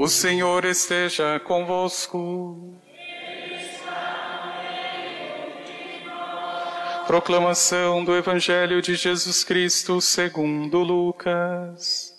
[0.00, 2.80] O Senhor esteja convosco.
[7.04, 12.16] Proclamação do Evangelho de Jesus Cristo segundo Lucas.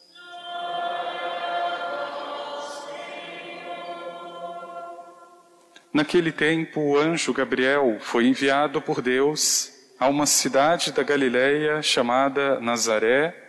[5.93, 12.59] Naquele tempo, o anjo Gabriel foi enviado por Deus a uma cidade da Galiléia chamada
[12.59, 13.48] Nazaré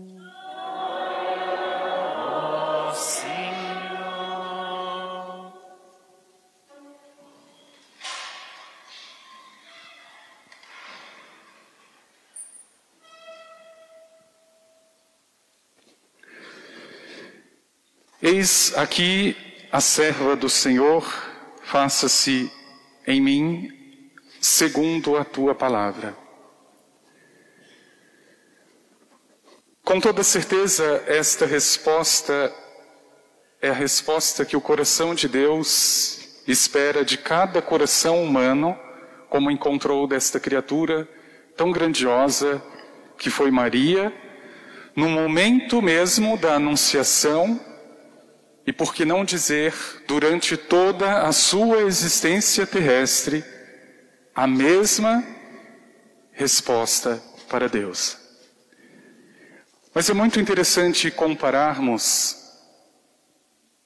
[18.23, 19.35] Eis aqui
[19.71, 21.11] a serva do Senhor,
[21.63, 22.51] faça-se
[23.07, 23.71] em mim
[24.39, 26.15] segundo a tua palavra.
[29.83, 32.53] Com toda certeza, esta resposta
[33.59, 38.77] é a resposta que o coração de Deus espera de cada coração humano,
[39.31, 41.09] como encontrou desta criatura
[41.57, 42.61] tão grandiosa
[43.17, 44.13] que foi Maria,
[44.95, 47.70] no momento mesmo da anunciação
[48.81, 49.75] por que não dizer,
[50.07, 53.45] durante toda a sua existência terrestre,
[54.33, 55.23] a mesma
[56.31, 58.17] resposta para Deus.
[59.93, 62.35] Mas é muito interessante compararmos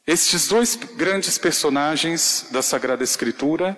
[0.07, 3.77] estes dois grandes personagens da Sagrada Escritura.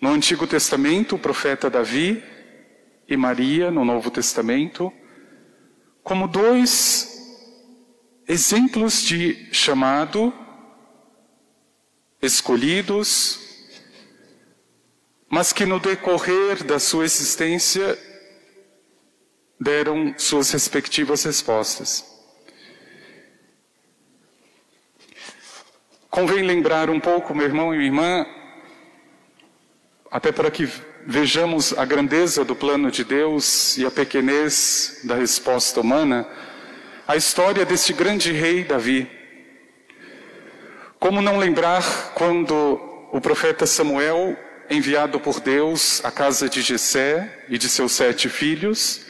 [0.00, 2.22] No Antigo Testamento, o profeta Davi
[3.08, 4.92] e Maria, no Novo Testamento,
[6.04, 7.09] como dois
[8.30, 10.32] exemplos de chamado,
[12.22, 13.40] escolhidos,
[15.28, 17.98] mas que no decorrer da sua existência
[19.58, 22.04] deram suas respectivas respostas.
[26.08, 28.26] Convém lembrar um pouco, meu irmão e minha irmã,
[30.08, 30.68] até para que
[31.04, 36.28] vejamos a grandeza do plano de Deus e a pequenez da resposta humana
[37.10, 39.10] a história deste grande rei Davi.
[40.96, 42.54] Como não lembrar quando
[43.10, 44.36] o profeta Samuel,
[44.70, 49.04] enviado por Deus à casa de Jessé e de seus sete filhos,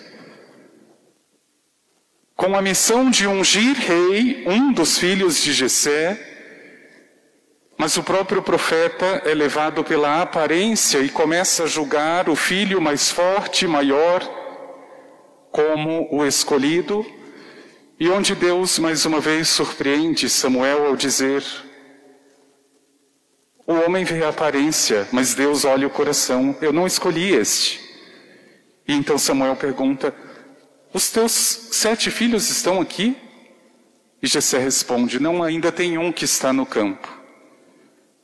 [2.35, 6.19] com a missão de ungir rei um dos filhos de Jessé,
[7.77, 13.11] mas o próprio profeta é levado pela aparência e começa a julgar o filho mais
[13.11, 14.23] forte, maior,
[15.53, 17.05] como o escolhido,
[18.01, 21.45] e onde Deus mais uma vez surpreende Samuel ao dizer:
[23.67, 26.57] O homem vê a aparência, mas Deus olha o coração.
[26.63, 27.79] Eu não escolhi este.
[28.89, 30.15] E então Samuel pergunta:
[30.95, 33.15] Os teus sete filhos estão aqui?
[34.23, 37.07] E Jessé responde: Não, ainda tem um que está no campo.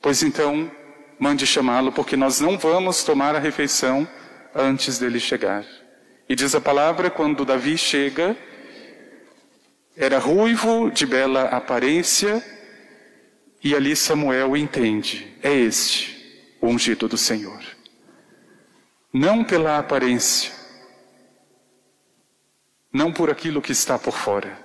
[0.01, 0.71] Pois então,
[1.19, 4.09] mande chamá-lo, porque nós não vamos tomar a refeição
[4.55, 5.67] antes dele chegar.
[6.27, 8.35] E diz a palavra, quando Davi chega,
[9.97, 12.45] era ruivo, de bela aparência,
[13.65, 17.65] e ali Samuel entende: é este, o ungido do Senhor.
[19.13, 20.53] Não pela aparência,
[22.93, 24.59] não por aquilo que está por fora,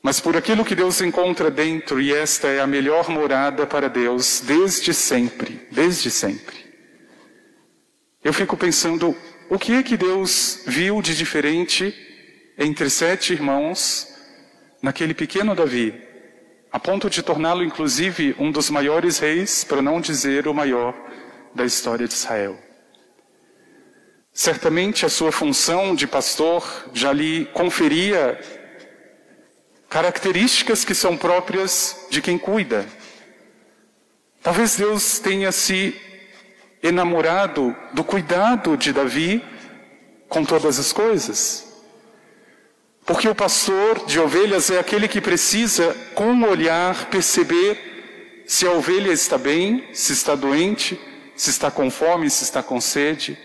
[0.00, 4.40] mas por aquilo que Deus encontra dentro, e esta é a melhor morada para Deus
[4.40, 6.62] desde sempre, desde sempre.
[8.22, 9.16] Eu fico pensando,
[9.50, 12.13] o que é que Deus viu de diferente
[12.58, 14.08] entre sete irmãos
[14.80, 15.94] naquele pequeno Davi,
[16.70, 20.94] a ponto de torná-lo inclusive um dos maiores reis, para não dizer o maior
[21.54, 22.58] da história de Israel.
[24.32, 28.40] Certamente a sua função de pastor já lhe conferia
[29.88, 32.84] características que são próprias de quem cuida.
[34.42, 35.94] Talvez Deus tenha se
[36.82, 39.42] enamorado do cuidado de Davi
[40.28, 41.73] com todas as coisas.
[43.04, 48.72] Porque o pastor de ovelhas é aquele que precisa, com o olhar, perceber se a
[48.72, 50.98] ovelha está bem, se está doente,
[51.36, 53.38] se está com fome, se está com sede.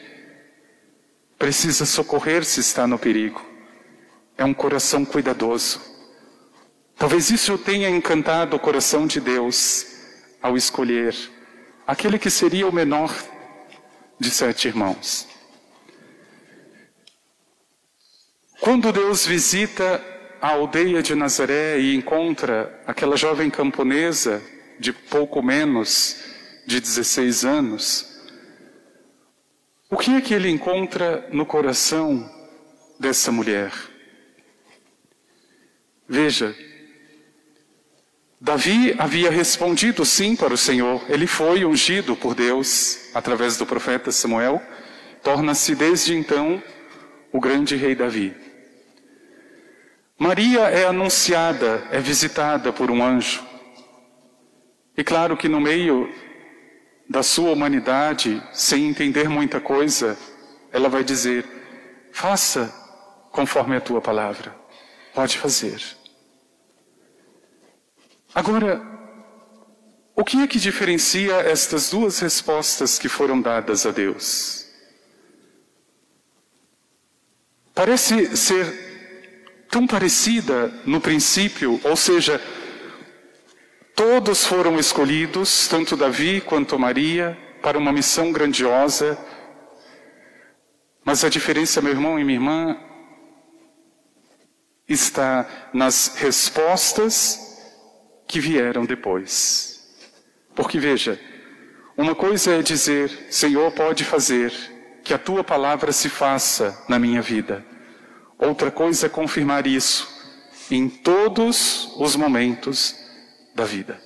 [1.38, 3.42] Precisa socorrer se está no perigo.
[4.38, 5.82] É um coração cuidadoso.
[6.98, 9.86] Talvez isso tenha encantado o coração de Deus
[10.42, 11.16] ao escolher
[11.90, 13.12] aquele que seria o menor
[14.20, 15.28] de sete irmãos.
[18.60, 20.04] Quando Deus visita
[20.42, 24.42] a aldeia de Nazaré e encontra aquela jovem camponesa
[24.78, 26.18] de pouco menos
[26.68, 28.20] de 16 anos,
[29.90, 32.30] o que é que ele encontra no coração
[33.00, 33.72] dessa mulher?
[36.08, 36.54] Veja,
[38.42, 44.12] Davi havia respondido sim para o Senhor, ele foi ungido por Deus através do profeta
[44.12, 44.62] Samuel,
[45.24, 46.62] torna-se desde então
[47.32, 48.49] o grande rei Davi.
[50.20, 53.42] Maria é anunciada, é visitada por um anjo.
[54.98, 56.14] E claro que no meio
[57.10, 60.18] da sua humanidade, sem entender muita coisa,
[60.74, 61.46] ela vai dizer:
[62.12, 62.68] faça
[63.32, 64.54] conforme a tua palavra.
[65.14, 65.82] Pode fazer.
[68.36, 68.82] Agora,
[70.18, 74.68] o que é que diferencia estas duas respostas que foram dadas a Deus?
[77.74, 78.89] Parece ser
[79.70, 82.42] tão parecida no princípio, ou seja,
[83.96, 89.18] todos foram escolhidos, tanto Davi quanto Maria, para uma missão grandiosa.
[91.04, 92.78] Mas a diferença, meu irmão e minha irmã,
[94.88, 97.62] está nas respostas
[98.28, 99.88] que vieram depois.
[100.56, 101.20] Porque veja,
[101.96, 104.52] uma coisa é dizer, Senhor, pode fazer,
[105.04, 107.64] que a tua palavra se faça na minha vida.
[108.40, 110.08] Outra coisa é confirmar isso
[110.72, 112.96] em todos os momentos
[113.54, 114.00] da vida.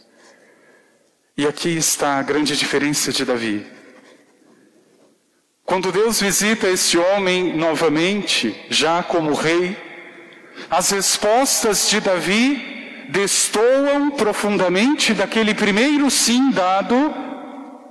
[1.38, 3.66] E aqui está a grande diferença de Davi.
[5.64, 9.78] Quando Deus visita este homem novamente, já como rei,
[10.70, 17.14] as respostas de Davi destoam profundamente daquele primeiro sim dado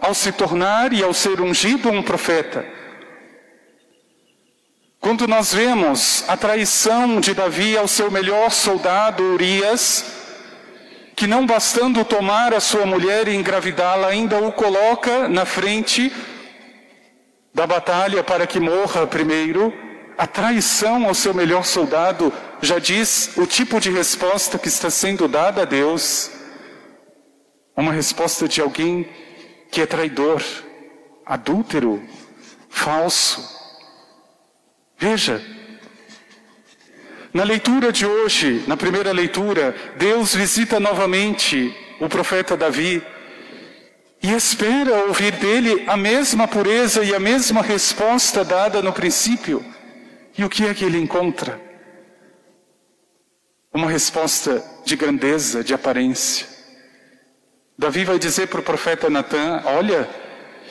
[0.00, 2.81] ao se tornar e ao ser ungido um profeta.
[5.02, 10.04] Quando nós vemos a traição de Davi ao seu melhor soldado, Urias,
[11.16, 16.12] que não bastando tomar a sua mulher e engravidá-la, ainda o coloca na frente
[17.52, 19.74] da batalha para que morra primeiro,
[20.16, 25.26] a traição ao seu melhor soldado já diz o tipo de resposta que está sendo
[25.26, 26.30] dada a Deus.
[27.76, 29.10] Uma resposta de alguém
[29.68, 30.44] que é traidor,
[31.26, 32.00] adúltero,
[32.70, 33.61] falso.
[35.02, 35.42] Veja,
[37.34, 43.02] na leitura de hoje, na primeira leitura, Deus visita novamente o profeta Davi
[44.22, 49.64] e espera ouvir dele a mesma pureza e a mesma resposta dada no princípio.
[50.38, 51.60] E o que é que ele encontra?
[53.74, 56.46] Uma resposta de grandeza, de aparência.
[57.76, 60.08] Davi vai dizer para o profeta Natan: Olha,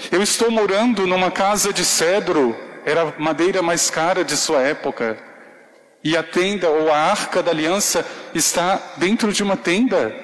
[0.09, 5.17] eu estou morando numa casa de cedro era a madeira mais cara de sua época.
[6.03, 10.15] E a tenda ou a arca da aliança está dentro de uma tenda.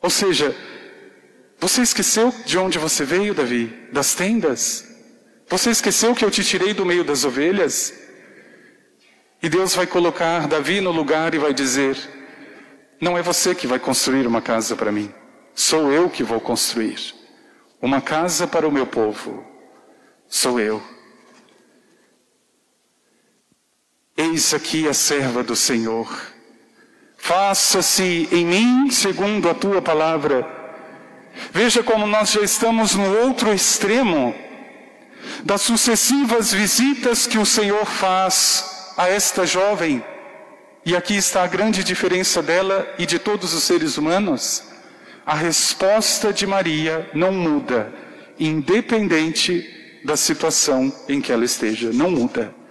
[0.00, 0.54] Ou seja,
[1.60, 3.66] você esqueceu de onde você veio, Davi?
[3.92, 4.84] Das tendas?
[5.48, 7.94] Você esqueceu que eu te tirei do meio das ovelhas?
[9.40, 11.96] E Deus vai colocar Davi no lugar e vai dizer:
[13.00, 15.12] Não é você que vai construir uma casa para mim.
[15.54, 17.14] Sou eu que vou construir.
[17.80, 19.44] Uma casa para o meu povo.
[20.28, 20.82] Sou eu.
[24.22, 26.08] Eis aqui a serva do Senhor.
[27.16, 30.46] Faça-se em mim segundo a tua palavra.
[31.52, 34.32] Veja como nós já estamos no outro extremo
[35.42, 40.04] das sucessivas visitas que o Senhor faz a esta jovem.
[40.86, 44.62] E aqui está a grande diferença dela e de todos os seres humanos.
[45.26, 47.92] A resposta de Maria não muda,
[48.38, 52.61] independente da situação em que ela esteja, não muda.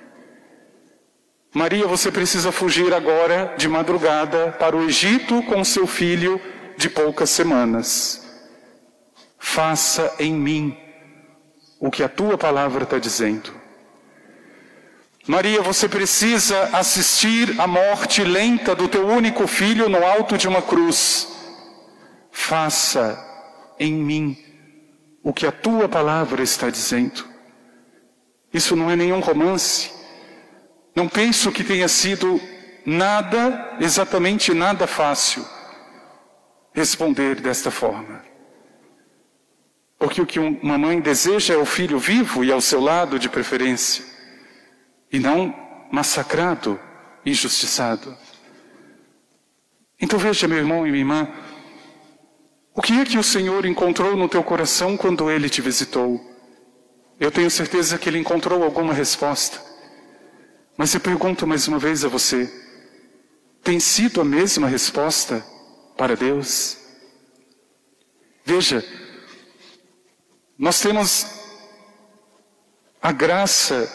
[1.53, 6.39] Maria, você precisa fugir agora de madrugada para o Egito com seu filho
[6.77, 8.25] de poucas semanas.
[9.37, 10.77] Faça em mim
[11.77, 13.51] o que a tua palavra está dizendo.
[15.27, 20.61] Maria, você precisa assistir à morte lenta do teu único filho no alto de uma
[20.61, 21.27] cruz.
[22.31, 23.19] Faça
[23.77, 24.37] em mim
[25.21, 27.25] o que a tua palavra está dizendo.
[28.53, 30.00] Isso não é nenhum romance.
[30.95, 32.39] Não penso que tenha sido
[32.85, 35.45] nada, exatamente nada fácil,
[36.73, 38.23] responder desta forma.
[39.97, 43.29] Porque o que uma mãe deseja é o filho vivo e ao seu lado de
[43.29, 44.03] preferência,
[45.11, 45.55] e não
[45.91, 46.79] massacrado,
[47.25, 48.17] injustiçado.
[49.99, 51.27] Então veja, meu irmão e minha irmã,
[52.73, 56.19] o que é que o Senhor encontrou no teu coração quando ele te visitou?
[57.19, 59.70] Eu tenho certeza que ele encontrou alguma resposta.
[60.77, 62.51] Mas eu pergunto mais uma vez a você:
[63.63, 65.45] tem sido a mesma resposta
[65.97, 66.77] para Deus?
[68.43, 68.83] Veja,
[70.57, 71.25] nós temos
[73.01, 73.89] a graça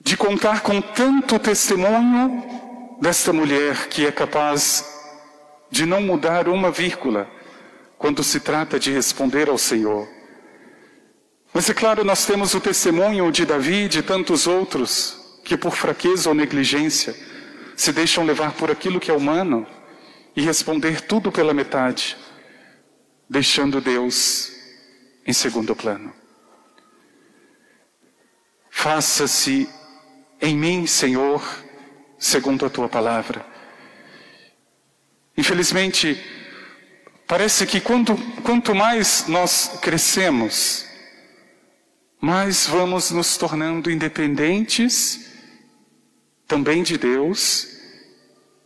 [0.00, 4.84] de contar com tanto testemunho desta mulher que é capaz
[5.70, 7.28] de não mudar uma vírgula
[7.98, 10.15] quando se trata de responder ao Senhor.
[11.56, 15.74] Mas é claro, nós temos o testemunho de Davi e de tantos outros que, por
[15.74, 17.16] fraqueza ou negligência,
[17.74, 19.66] se deixam levar por aquilo que é humano
[20.36, 22.14] e responder tudo pela metade,
[23.26, 24.52] deixando Deus
[25.26, 26.12] em segundo plano.
[28.68, 29.66] Faça-se
[30.42, 31.42] em mim, Senhor,
[32.18, 33.46] segundo a tua palavra.
[35.34, 36.22] Infelizmente,
[37.26, 40.84] parece que quanto, quanto mais nós crescemos,
[42.20, 45.32] mas vamos nos tornando independentes
[46.46, 47.68] também de Deus,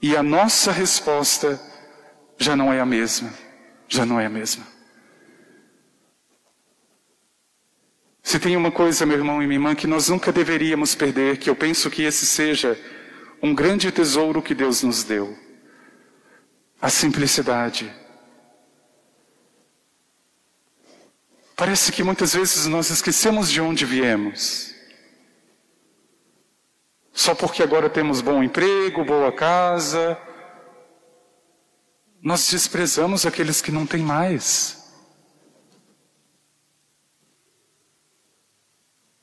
[0.02, 1.60] e a nossa resposta
[2.38, 3.32] já não é a mesma,
[3.88, 4.66] já não é a mesma.
[8.22, 11.50] Se tem uma coisa, meu irmão e minha irmã, que nós nunca deveríamos perder, que
[11.50, 12.78] eu penso que esse seja
[13.42, 15.36] um grande tesouro que Deus nos deu:
[16.80, 17.92] a simplicidade.
[21.60, 24.74] Parece que muitas vezes nós esquecemos de onde viemos.
[27.12, 30.18] Só porque agora temos bom emprego, boa casa,
[32.22, 34.90] nós desprezamos aqueles que não têm mais.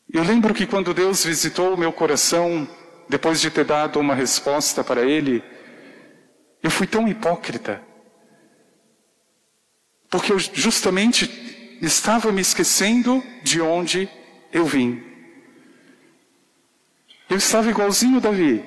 [0.08, 2.70] Eu lembro que quando Deus visitou o meu coração,
[3.10, 5.44] depois de ter dado uma resposta para Ele,
[6.62, 7.82] eu fui tão hipócrita.
[10.08, 11.47] Porque eu justamente
[11.82, 14.10] estava me esquecendo de onde
[14.52, 15.04] eu vim.
[17.30, 18.64] Eu estava igualzinho Davi,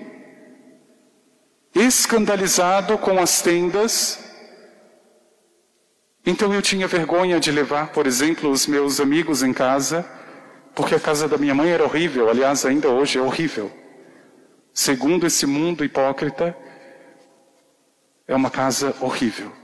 [1.74, 4.18] escandalizado com as tendas.
[6.26, 10.08] Então eu tinha vergonha de levar, por exemplo, os meus amigos em casa,
[10.74, 13.72] porque a casa da minha mãe era horrível, aliás, ainda hoje é horrível.
[14.72, 16.56] Segundo esse mundo hipócrita,
[18.28, 19.59] é uma casa horrível.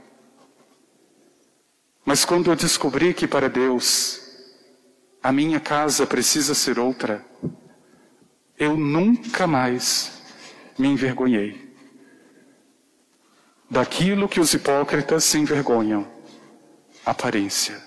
[2.07, 4.21] Mas quando eu descobri que para Deus
[5.21, 7.21] a minha casa precisa ser outra,
[8.57, 10.23] eu nunca mais
[10.79, 11.75] me envergonhei
[13.69, 16.07] daquilo que os hipócritas se envergonham
[17.05, 17.83] aparência.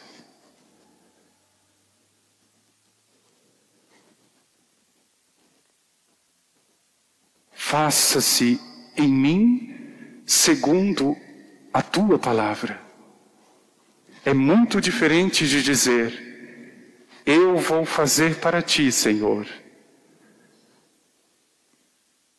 [7.52, 8.60] Faça-se
[8.98, 11.16] em mim segundo
[11.72, 12.89] a tua palavra
[14.24, 19.46] é muito diferente de dizer: Eu vou fazer para ti, Senhor.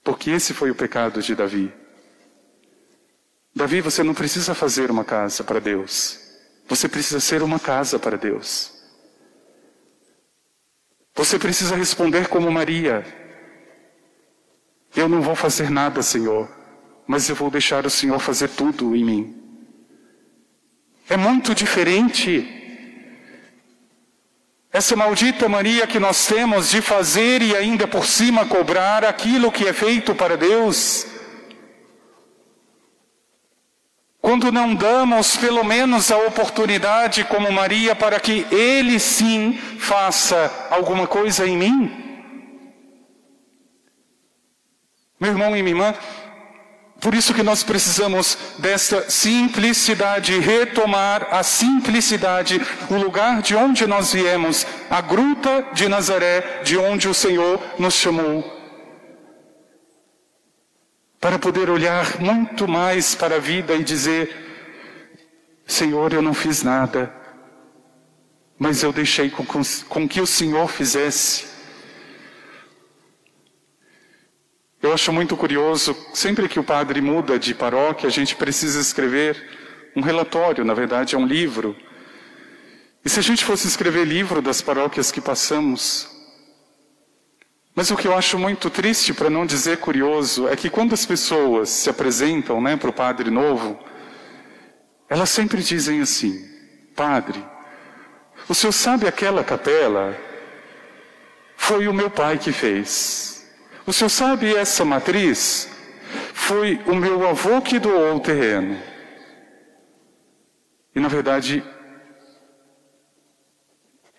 [0.04, 1.72] Porque esse foi o pecado de Davi.
[3.54, 6.20] Davi, você não precisa fazer uma casa para Deus.
[6.68, 8.72] Você precisa ser uma casa para Deus.
[11.16, 13.06] Você precisa responder como Maria:
[14.96, 16.50] Eu não vou fazer nada, Senhor,
[17.06, 19.41] mas eu vou deixar o Senhor fazer tudo em mim.
[21.10, 22.58] É muito diferente.
[24.72, 29.68] Essa maldita mania que nós temos de fazer e ainda por cima cobrar aquilo que
[29.68, 31.06] é feito para Deus.
[34.22, 41.08] Quando não damos pelo menos a oportunidade, como Maria, para que Ele sim faça alguma
[41.08, 42.02] coisa em mim.
[45.20, 45.94] Meu irmão e minha irmã,
[47.02, 54.14] por isso que nós precisamos desta simplicidade, retomar a simplicidade, o lugar de onde nós
[54.14, 58.62] viemos, a gruta de Nazaré, de onde o Senhor nos chamou
[61.22, 64.36] para poder olhar muito mais para a vida e dizer:
[65.68, 67.14] Senhor, eu não fiz nada,
[68.58, 71.51] mas eu deixei com, com, com que o Senhor fizesse.
[74.82, 79.38] Eu acho muito curioso, sempre que o padre muda de paróquia, a gente precisa escrever
[79.96, 81.76] um relatório, na verdade é um livro.
[83.06, 86.10] E se a gente fosse escrever livro das paróquias que passamos,
[87.76, 91.06] mas o que eu acho muito triste, para não dizer curioso, é que quando as
[91.06, 93.80] pessoas se apresentam né, para o padre novo,
[95.08, 96.44] elas sempre dizem assim:
[96.96, 97.44] Padre,
[98.50, 100.18] o senhor sabe aquela capela?
[101.56, 103.31] Foi o meu pai que fez.
[103.86, 105.70] O senhor sabe essa matriz?
[106.34, 108.82] Foi o meu avô que doou o terreno.
[110.96, 111.64] E na verdade,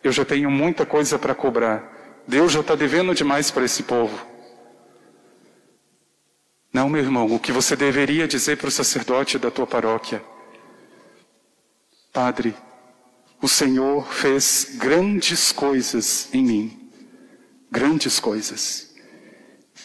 [0.03, 2.23] eu já tenho muita coisa para cobrar.
[2.27, 4.27] Deus já está devendo demais para esse povo.
[6.73, 10.23] Não, meu irmão, o que você deveria dizer para o sacerdote da tua paróquia?
[12.13, 12.57] Padre,
[13.41, 16.91] o Senhor fez grandes coisas em mim.
[17.71, 18.92] Grandes coisas.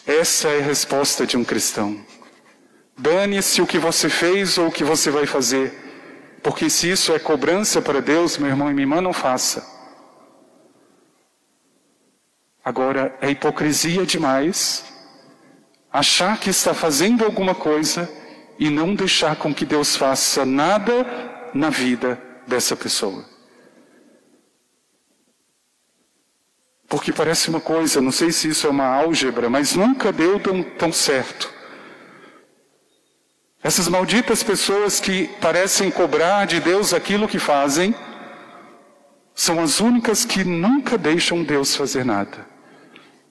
[0.08, 2.02] Essa é a resposta de um cristão.
[2.96, 5.70] Dane-se o que você fez ou o que você vai fazer.
[6.42, 9.62] Porque se isso é cobrança para Deus, meu irmão e minha irmã, não faça.
[12.64, 14.82] Agora, é hipocrisia demais
[15.92, 18.10] achar que está fazendo alguma coisa
[18.58, 21.06] e não deixar com que Deus faça nada
[21.52, 23.26] na vida dessa pessoa.
[26.88, 30.62] Porque parece uma coisa, não sei se isso é uma álgebra, mas nunca deu tão,
[30.62, 31.52] tão certo.
[33.62, 37.94] Essas malditas pessoas que parecem cobrar de Deus aquilo que fazem,
[39.34, 42.46] são as únicas que nunca deixam Deus fazer nada.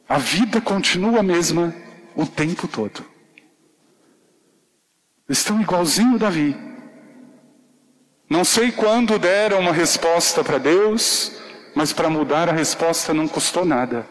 [0.07, 1.73] A vida continua a mesma
[2.15, 3.03] o tempo todo.
[5.27, 6.55] Estão igualzinho Davi.
[8.29, 11.33] Não sei quando deram uma resposta para Deus,
[11.77, 14.03] mas para mudar a resposta não custou nada.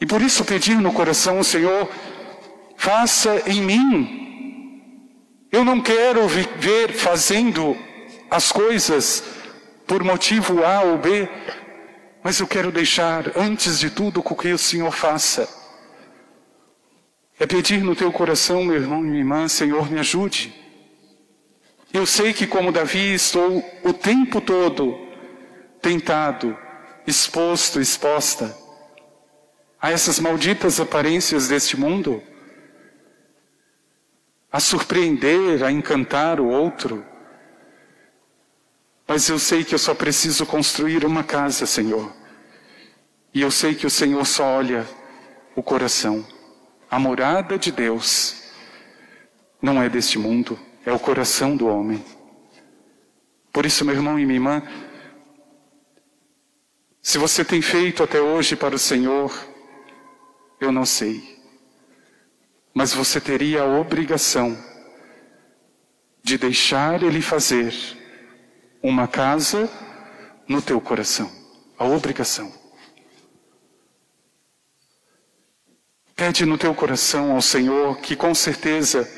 [0.00, 1.90] E por isso pedir no coração o Senhor,
[2.76, 5.48] faça em mim.
[5.50, 7.76] Eu não quero viver fazendo
[8.30, 9.24] as coisas
[9.88, 11.28] por motivo A ou B,
[12.22, 15.48] mas eu quero deixar, antes de tudo, com que o Senhor faça.
[17.40, 20.54] É pedir no teu coração, meu irmão e minha irmã, Senhor, me ajude.
[21.92, 25.05] Eu sei que, como Davi, estou o tempo todo
[25.86, 26.58] tentado,
[27.06, 28.56] exposto, exposta
[29.80, 32.20] a essas malditas aparências deste mundo,
[34.50, 37.04] a surpreender, a encantar o outro
[39.06, 42.12] mas eu sei que eu só preciso construir uma casa, Senhor.
[43.32, 44.84] E eu sei que o Senhor só olha
[45.54, 46.26] o coração.
[46.90, 48.50] A morada de Deus
[49.62, 52.04] não é deste mundo, é o coração do homem.
[53.52, 54.62] Por isso, meu irmão e minha irmã,
[57.06, 59.32] se você tem feito até hoje para o Senhor,
[60.60, 61.38] eu não sei.
[62.74, 64.58] Mas você teria a obrigação
[66.20, 67.72] de deixar Ele fazer
[68.82, 69.70] uma casa
[70.48, 71.30] no teu coração.
[71.78, 72.52] A obrigação.
[76.16, 79.08] Pede no teu coração ao Senhor que com certeza,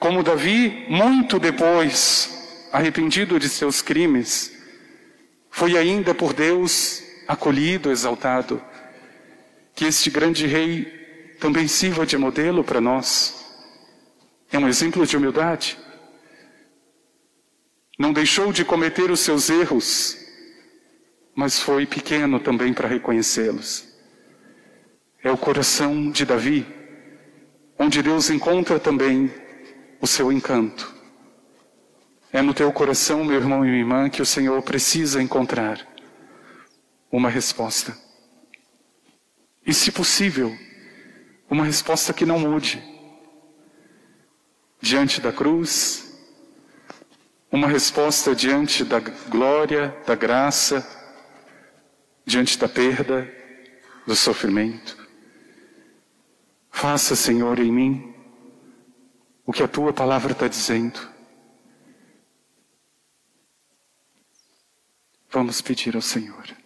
[0.00, 4.52] como Davi, muito depois, arrependido de seus crimes,
[5.52, 8.60] foi ainda por Deus acolhido, exaltado,
[9.74, 13.46] que este grande rei também sirva de modelo para nós.
[14.50, 15.78] É um exemplo de humildade
[17.98, 20.16] não deixou de cometer os seus erros,
[21.34, 23.88] mas foi pequeno também para reconhecê-los.
[25.20, 26.64] É o coração de Davi,
[27.76, 29.32] onde Deus encontra também
[30.00, 30.94] o seu encanto.
[32.32, 35.84] É no teu coração, meu irmão e minha irmã, que o Senhor precisa encontrar
[37.10, 37.96] uma resposta.
[39.66, 40.56] E, se possível,
[41.50, 42.82] uma resposta que não mude.
[44.80, 46.08] Diante da cruz,
[47.50, 50.86] uma resposta diante da glória, da graça,
[52.24, 53.28] diante da perda,
[54.06, 54.96] do sofrimento.
[56.70, 58.14] Faça, Senhor, em mim
[59.44, 61.00] o que a tua palavra está dizendo.
[65.30, 66.57] Vamos pedir ao Senhor.